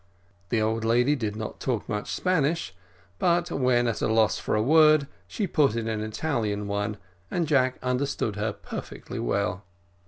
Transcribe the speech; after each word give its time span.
The 0.49 0.59
old 0.63 0.83
lady 0.83 1.15
did 1.15 1.35
not 1.35 1.59
talk 1.59 1.87
much 1.87 2.11
Spanish, 2.11 2.73
but 3.19 3.51
when 3.51 3.87
at 3.87 4.01
a 4.01 4.07
loss 4.07 4.39
for 4.39 4.55
a 4.55 4.63
word 4.63 5.07
she 5.27 5.45
put 5.45 5.75
in 5.75 5.87
an 5.87 6.01
Italian 6.01 6.65
one, 6.67 6.97
and 7.29 7.45
Jack 7.47 7.77
understood 7.83 8.35
her 8.35 8.51
perfectly 8.51 9.19
well. 9.19 9.63